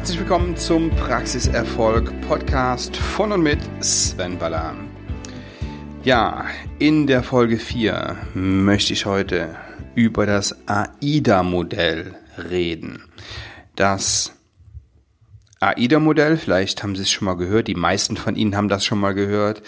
[0.00, 4.74] Herzlich willkommen zum Praxiserfolg Podcast von und mit Sven Baller.
[6.04, 6.46] Ja,
[6.78, 9.56] in der Folge 4 möchte ich heute
[9.94, 13.02] über das AIDA-Modell reden.
[13.76, 14.32] Das
[15.60, 19.00] AIDA-Modell, vielleicht haben Sie es schon mal gehört, die meisten von Ihnen haben das schon
[19.00, 19.62] mal gehört,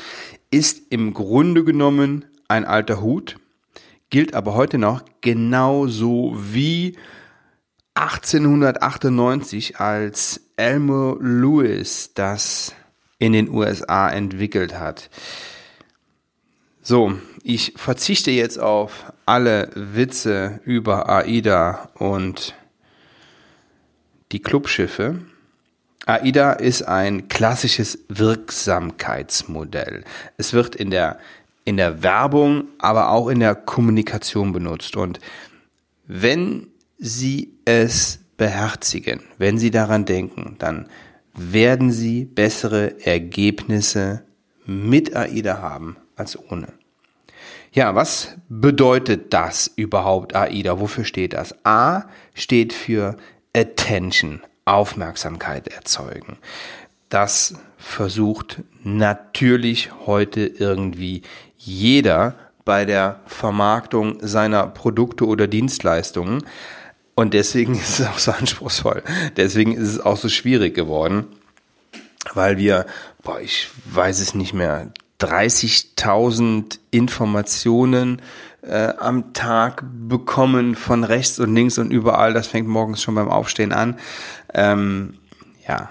[0.51, 3.37] ist im Grunde genommen ein alter Hut,
[4.09, 6.97] gilt aber heute noch genauso wie
[7.95, 12.75] 1898, als Elmo Lewis das
[13.19, 15.11] in den USA entwickelt hat.
[16.83, 17.13] So,
[17.45, 22.55] ich verzichte jetzt auf alle Witze über AIDA und
[24.33, 25.21] die Clubschiffe.
[26.07, 30.03] AIDA ist ein klassisches Wirksamkeitsmodell.
[30.37, 31.21] Es wird in der,
[31.65, 34.97] in der Werbung, aber auch in der Kommunikation benutzt.
[34.97, 35.21] Und
[36.09, 36.72] wenn
[37.05, 40.87] Sie es beherzigen, wenn Sie daran denken, dann
[41.35, 44.23] werden Sie bessere Ergebnisse
[44.67, 46.69] mit AIDA haben als ohne.
[47.73, 50.79] Ja, was bedeutet das überhaupt AIDA?
[50.79, 51.57] Wofür steht das?
[51.65, 53.17] A steht für
[53.53, 56.39] Attention, Aufmerksamkeit erzeugen.
[57.09, 61.23] Das versucht natürlich heute irgendwie
[61.57, 66.45] jeder bei der Vermarktung seiner Produkte oder Dienstleistungen.
[67.15, 69.03] Und deswegen ist es auch so anspruchsvoll.
[69.37, 71.27] Deswegen ist es auch so schwierig geworden,
[72.35, 72.87] weil wir,
[73.23, 78.21] boah, ich weiß es nicht mehr, 30.000 Informationen
[78.63, 82.33] äh, am Tag bekommen von rechts und links und überall.
[82.33, 83.99] Das fängt morgens schon beim Aufstehen an.
[84.53, 85.15] Ähm,
[85.67, 85.91] ja,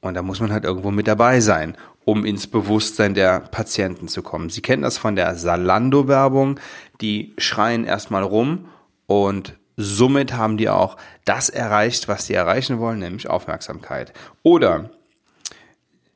[0.00, 4.22] und da muss man halt irgendwo mit dabei sein, um ins Bewusstsein der Patienten zu
[4.22, 4.48] kommen.
[4.48, 6.58] Sie kennen das von der Salando-Werbung.
[7.00, 8.68] Die schreien erstmal rum
[9.06, 14.12] und somit haben die auch das erreicht, was sie erreichen wollen, nämlich Aufmerksamkeit.
[14.42, 14.90] Oder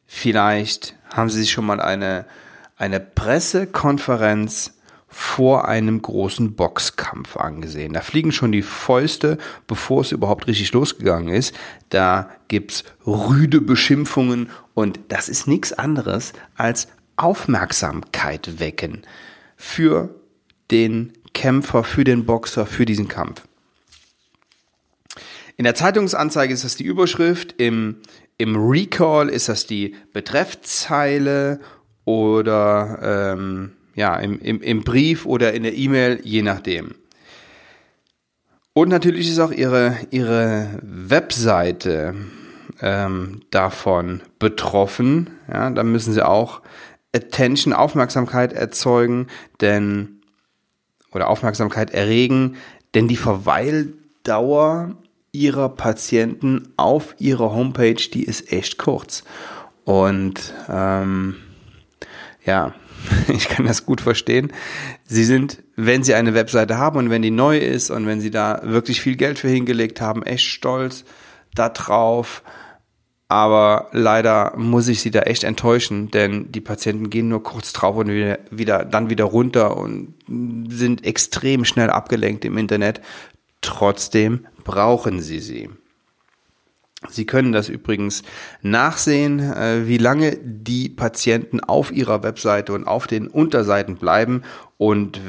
[0.05, 2.27] vielleicht haben Sie sich schon mal eine,
[2.77, 4.75] eine Pressekonferenz
[5.07, 7.93] vor einem großen Boxkampf angesehen.
[7.93, 11.55] Da fliegen schon die Fäuste, bevor es überhaupt richtig losgegangen ist.
[11.91, 19.03] Da gibt's rüde Beschimpfungen und das ist nichts anderes als Aufmerksamkeit wecken
[19.55, 20.15] für
[20.71, 23.43] den Kämpfer, für den Boxer, für diesen Kampf.
[25.57, 27.97] In der Zeitungsanzeige ist das die Überschrift, im,
[28.39, 31.61] im Recall ist das die Betreffzeile
[32.05, 36.95] oder ähm, ja, im, im, im Brief oder in der E-Mail, je nachdem.
[38.73, 42.15] Und natürlich ist auch ihre, ihre Webseite
[42.81, 45.31] ähm, davon betroffen.
[45.51, 46.63] Ja, da müssen sie auch
[47.15, 49.27] Attention, Aufmerksamkeit erzeugen,
[49.61, 50.23] denn
[51.13, 52.57] oder Aufmerksamkeit erregen,
[52.95, 54.97] denn die Verweildauer
[55.33, 59.25] ihrer Patienten auf ihrer Homepage, die ist echt kurz.
[59.85, 61.37] Und ähm,
[62.45, 62.75] ja,
[63.29, 64.53] ich kann das gut verstehen.
[65.05, 68.31] Sie sind, wenn Sie eine Webseite haben und wenn die neu ist und wenn Sie
[68.31, 71.05] da wirklich viel Geld für hingelegt haben, echt stolz
[71.55, 72.43] da drauf.
[73.29, 77.97] Aber leider muss ich Sie da echt enttäuschen, denn die Patienten gehen nur kurz drauf
[77.97, 80.15] und wieder, wieder, dann wieder runter und
[80.69, 83.01] sind extrem schnell abgelenkt im Internet.
[83.63, 85.71] Trotzdem brauchen Sie sie.
[87.09, 88.23] Sie können das übrigens
[88.61, 94.43] nachsehen, äh, wie lange die Patienten auf ihrer Webseite und auf den Unterseiten bleiben.
[94.79, 95.21] Und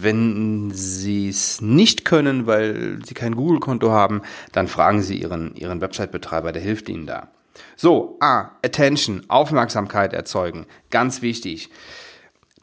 [0.00, 4.22] wenn Sie es nicht können, weil Sie kein Google-Konto haben,
[4.52, 7.28] dann fragen Sie Ihren, Ihren Website-Betreiber, der hilft Ihnen da.
[7.76, 11.70] So, A, Attention, Aufmerksamkeit erzeugen, ganz wichtig.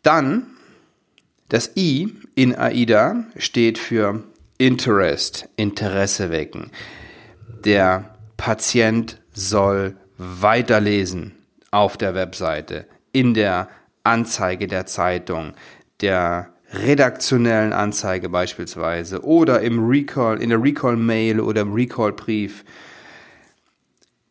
[0.03, 0.47] Dann
[1.49, 4.23] das I in AIDA steht für
[4.59, 6.71] Interest, Interesse wecken.
[7.63, 11.33] Der Patient soll weiterlesen
[11.71, 13.69] auf der Webseite, in der
[14.03, 15.53] Anzeige der Zeitung,
[16.01, 22.65] der redaktionellen Anzeige beispielsweise oder im Recall, in der Recall-Mail oder im Recall-Brief.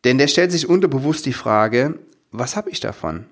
[0.03, 1.97] Denn der stellt sich unterbewusst die Frage,
[2.31, 3.25] was habe ich davon?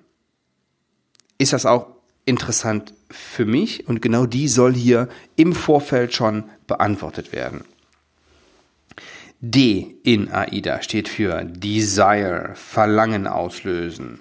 [1.38, 1.97] Ist das auch
[2.28, 7.64] interessant für mich und genau die soll hier im Vorfeld schon beantwortet werden.
[9.40, 14.20] D in AIDA steht für Desire, Verlangen auslösen.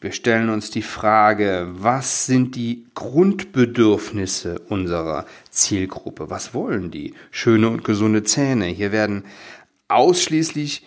[0.00, 6.30] Wir stellen uns die Frage, was sind die Grundbedürfnisse unserer Zielgruppe?
[6.30, 7.14] Was wollen die?
[7.32, 8.66] Schöne und gesunde Zähne.
[8.66, 9.24] Hier werden
[9.88, 10.84] ausschließlich,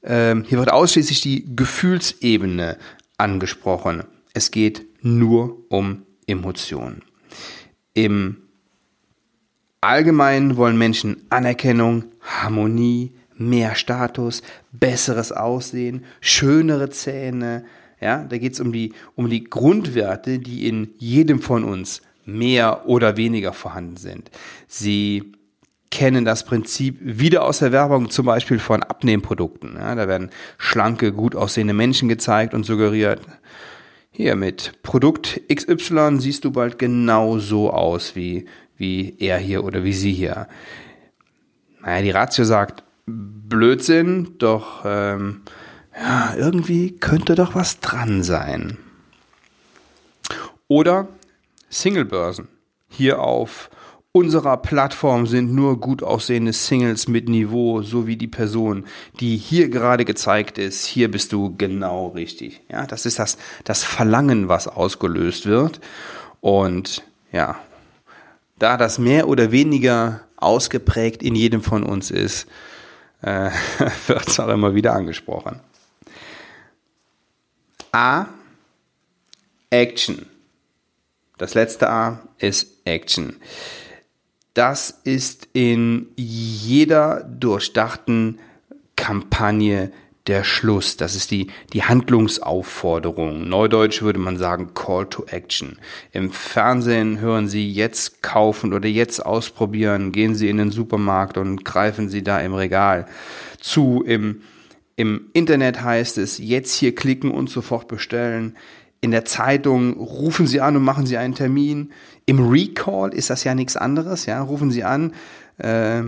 [0.00, 2.78] äh, hier wird ausschließlich die Gefühlsebene
[3.18, 4.04] angesprochen.
[4.32, 7.02] Es geht nur um Emotionen.
[7.94, 8.38] Im
[9.80, 14.42] Allgemeinen wollen Menschen Anerkennung, Harmonie, mehr Status,
[14.72, 17.64] besseres Aussehen, schönere Zähne.
[18.00, 22.88] Ja, da geht es um die, um die Grundwerte, die in jedem von uns mehr
[22.88, 24.30] oder weniger vorhanden sind.
[24.66, 25.32] Sie
[25.90, 29.76] kennen das Prinzip wieder aus der Werbung, zum Beispiel von Abnehmprodukten.
[29.76, 33.20] Ja, da werden schlanke, gut aussehende Menschen gezeigt und suggeriert,
[34.16, 38.46] hier mit Produkt XY siehst du bald genau so aus wie,
[38.78, 40.48] wie er hier oder wie sie hier.
[41.82, 45.42] Naja, die Ratio sagt Blödsinn, doch ähm,
[45.94, 48.78] ja, irgendwie könnte doch was dran sein.
[50.66, 51.08] Oder
[51.68, 52.48] Singlebörsen.
[52.88, 53.68] Hier auf
[54.16, 58.86] unserer Plattform sind nur gut aussehende Singles mit Niveau, so wie die Person,
[59.20, 60.86] die hier gerade gezeigt ist.
[60.86, 62.62] Hier bist du genau richtig.
[62.70, 65.80] Ja, das ist das, das Verlangen, was ausgelöst wird.
[66.40, 67.56] Und ja,
[68.58, 72.46] da das mehr oder weniger ausgeprägt in jedem von uns ist,
[73.20, 73.50] äh,
[74.06, 75.60] wird es auch immer wieder angesprochen.
[77.92, 78.28] A.
[79.68, 80.24] Action.
[81.36, 83.36] Das letzte A ist Action.
[84.56, 88.38] Das ist in jeder durchdachten
[88.96, 89.92] Kampagne
[90.28, 90.96] der Schluss.
[90.96, 93.50] Das ist die, die Handlungsaufforderung.
[93.50, 95.76] Neudeutsch würde man sagen Call to Action.
[96.10, 100.10] Im Fernsehen hören Sie jetzt kaufen oder jetzt ausprobieren.
[100.10, 103.04] Gehen Sie in den Supermarkt und greifen Sie da im Regal
[103.60, 104.02] zu.
[104.06, 104.40] Im,
[104.96, 108.56] im Internet heißt es jetzt hier klicken und sofort bestellen
[109.06, 111.92] in der Zeitung rufen Sie an und machen Sie einen Termin.
[112.26, 115.14] Im Recall ist das ja nichts anderes, ja, rufen Sie an,
[115.58, 116.02] äh,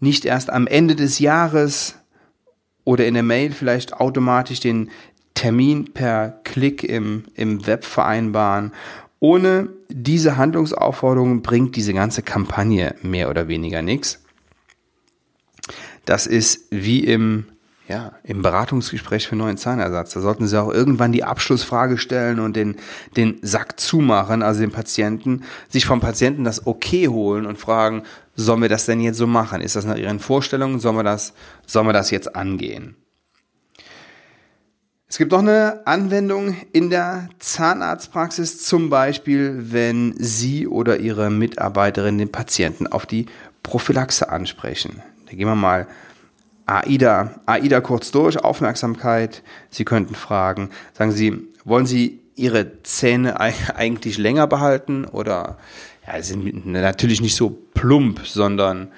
[0.00, 1.96] nicht erst am Ende des Jahres
[2.84, 4.90] oder in der Mail vielleicht automatisch den
[5.32, 8.72] Termin per Klick im, im Web vereinbaren.
[9.18, 14.22] Ohne diese Handlungsaufforderung bringt diese ganze Kampagne mehr oder weniger nichts.
[16.04, 17.46] Das ist wie im
[17.92, 20.14] ja, im Beratungsgespräch für neuen Zahnersatz.
[20.14, 22.76] Da sollten Sie auch irgendwann die Abschlussfrage stellen und den,
[23.18, 28.04] den Sack zumachen, also den Patienten, sich vom Patienten das Okay holen und fragen,
[28.34, 29.60] sollen wir das denn jetzt so machen?
[29.60, 30.80] Ist das nach Ihren Vorstellungen?
[30.80, 31.34] Sollen wir das,
[31.66, 32.96] sollen wir das jetzt angehen?
[35.06, 42.16] Es gibt noch eine Anwendung in der Zahnarztpraxis, zum Beispiel, wenn Sie oder Ihre Mitarbeiterin
[42.16, 43.26] den Patienten auf die
[43.62, 45.02] Prophylaxe ansprechen.
[45.26, 45.86] Da gehen wir mal
[46.80, 49.42] AIDA, AIDA kurz durch, Aufmerksamkeit.
[49.70, 53.40] Sie könnten fragen, sagen Sie, wollen Sie Ihre Zähne
[53.74, 55.58] eigentlich länger behalten oder
[56.06, 58.88] ja, sind natürlich nicht so plump, sondern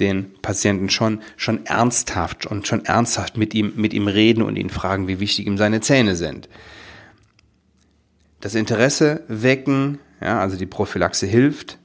[0.00, 4.70] den Patienten schon, schon ernsthaft und schon ernsthaft mit ihm, mit ihm reden und ihn
[4.70, 6.48] fragen, wie wichtig ihm seine Zähne sind.
[8.40, 11.78] Das Interesse wecken, ja, also die Prophylaxe hilft,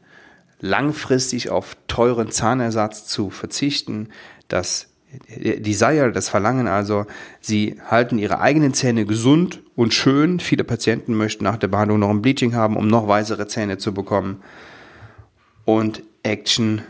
[0.60, 4.10] langfristig auf teuren Zahnersatz zu verzichten,
[4.48, 4.93] das
[5.38, 7.06] Desire, das Verlangen also,
[7.40, 10.40] sie halten ihre eigenen Zähne gesund und schön.
[10.40, 13.94] Viele Patienten möchten nach der Behandlung noch ein Bleaching haben, um noch weißere Zähne zu
[13.94, 14.42] bekommen.
[15.66, 16.82] Und Action,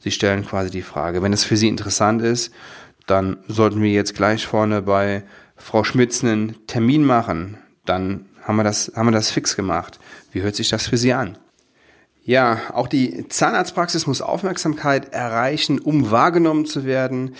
[0.00, 2.52] sie stellen quasi die Frage, wenn es für sie interessant ist,
[3.06, 5.24] dann sollten wir jetzt gleich vorne bei
[5.56, 7.58] Frau Schmitz einen Termin machen.
[7.84, 9.98] Dann haben wir das, haben wir das fix gemacht.
[10.32, 11.38] Wie hört sich das für Sie an?
[12.26, 17.34] Ja, auch die Zahnarztpraxis muss Aufmerksamkeit erreichen, um wahrgenommen zu werden.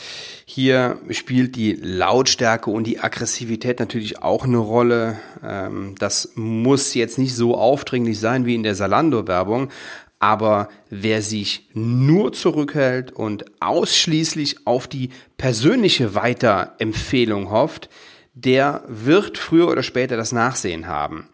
[0.44, 5.16] Hier spielt die Lautstärke und die Aggressivität natürlich auch eine Rolle.
[5.42, 9.70] Ähm, das muss jetzt nicht so aufdringlich sein wie in der Salando-Werbung,
[10.18, 17.88] aber wer sich nur zurückhält und ausschließlich auf die persönliche Weiterempfehlung hofft,
[18.34, 21.28] der wird früher oder später das Nachsehen haben.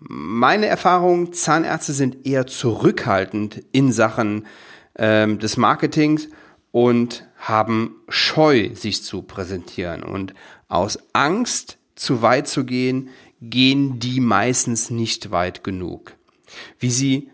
[0.00, 4.46] Meine Erfahrung, Zahnärzte sind eher zurückhaltend in Sachen
[4.96, 6.28] ähm, des Marketings
[6.70, 10.02] und haben Scheu, sich zu präsentieren.
[10.02, 10.34] Und
[10.68, 13.08] aus Angst, zu weit zu gehen,
[13.40, 16.14] gehen die meistens nicht weit genug.
[16.78, 17.30] Wie sie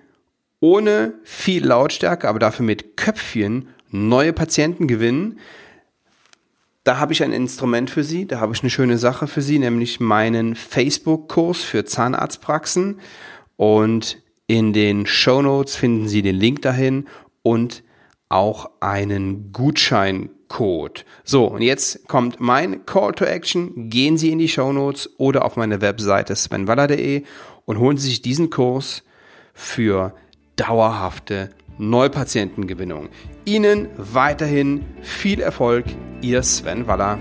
[0.61, 5.39] ohne viel Lautstärke, aber dafür mit Köpfchen neue Patienten gewinnen,
[6.85, 9.59] da habe ich ein Instrument für Sie, da habe ich eine schöne Sache für Sie,
[9.59, 13.01] nämlich meinen Facebook-Kurs für Zahnarztpraxen.
[13.57, 17.07] Und in den Show Notes finden Sie den Link dahin
[17.43, 17.83] und
[18.29, 21.07] auch einen Gutscheincode.
[21.25, 23.89] So, und jetzt kommt mein Call to Action.
[23.89, 27.23] Gehen Sie in die Show Notes oder auf meine Webseite svenwaller.de
[27.65, 29.05] und holen Sie sich diesen Kurs
[29.55, 30.15] für
[30.57, 33.09] dauerhafte Neupatientengewinnung.
[33.45, 35.85] Ihnen weiterhin viel Erfolg,
[36.21, 37.19] Ihr Sven Waller.